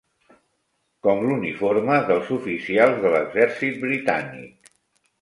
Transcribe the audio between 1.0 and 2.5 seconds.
Com l'uniforme dels